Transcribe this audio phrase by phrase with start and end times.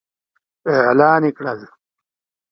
[0.79, 1.59] اعلان يې کړل.